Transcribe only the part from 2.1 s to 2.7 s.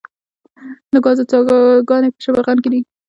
په شبرغان کې